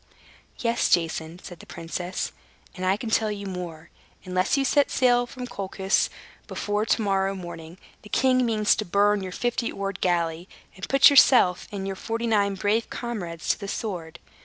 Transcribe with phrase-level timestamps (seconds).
[0.57, 2.31] "Yes, Jason," said the princess,
[2.75, 3.91] "and I can tell you more.
[4.25, 6.09] Unless you set sail from Colchis
[6.47, 11.11] before to morrow's sunrise, the king means to burn your fifty oared galley, and put
[11.11, 14.17] yourself and your forty nine brave comrades to the sword.